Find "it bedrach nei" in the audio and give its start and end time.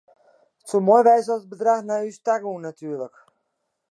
1.43-2.05